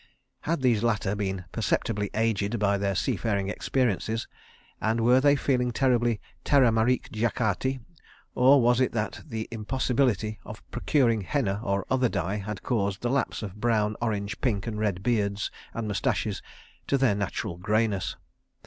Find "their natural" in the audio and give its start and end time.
16.97-17.57